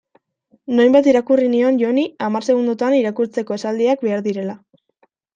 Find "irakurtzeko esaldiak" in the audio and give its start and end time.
3.01-4.01